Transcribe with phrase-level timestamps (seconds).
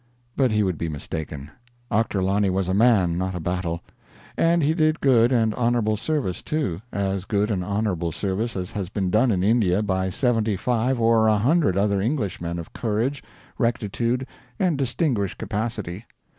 [0.35, 1.51] But he would be mistaken.
[1.91, 3.81] Ochterlony was a man, not a battle.
[4.35, 8.89] And he did good and honorable service, too; as good and honorable service as has
[8.89, 13.21] been done in India by seventy five or a hundred other Englishmen of courage,
[13.59, 14.25] rectitude,
[14.57, 16.05] and distinguished capacity.